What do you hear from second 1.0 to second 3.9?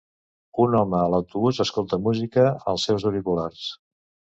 a l'autobús escolta música els seus auriculars.